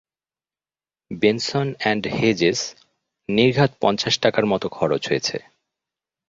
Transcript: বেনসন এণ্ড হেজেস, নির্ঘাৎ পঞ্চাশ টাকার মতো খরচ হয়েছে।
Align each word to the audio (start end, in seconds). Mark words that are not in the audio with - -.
বেনসন 1.11 1.67
এণ্ড 1.85 2.03
হেজেস, 2.17 2.59
নির্ঘাৎ 3.29 3.71
পঞ্চাশ 3.81 4.15
টাকার 4.19 4.45
মতো 4.45 4.67
খরচ 4.69 5.03
হয়েছে। 5.09 5.37